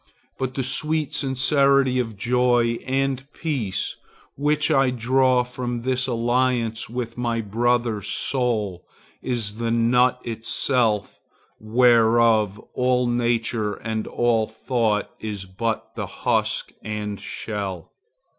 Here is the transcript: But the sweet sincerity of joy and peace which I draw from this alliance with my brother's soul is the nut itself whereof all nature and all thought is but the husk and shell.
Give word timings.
But 0.39 0.55
the 0.55 0.63
sweet 0.63 1.13
sincerity 1.13 1.99
of 1.99 2.17
joy 2.17 2.79
and 2.87 3.31
peace 3.33 3.97
which 4.35 4.71
I 4.71 4.89
draw 4.89 5.43
from 5.43 5.83
this 5.83 6.07
alliance 6.07 6.89
with 6.89 7.19
my 7.19 7.39
brother's 7.39 8.07
soul 8.07 8.83
is 9.21 9.59
the 9.59 9.69
nut 9.69 10.19
itself 10.23 11.19
whereof 11.59 12.57
all 12.73 13.05
nature 13.05 13.75
and 13.75 14.07
all 14.07 14.47
thought 14.47 15.11
is 15.19 15.45
but 15.45 15.93
the 15.93 16.07
husk 16.07 16.71
and 16.81 17.19
shell. 17.21 17.91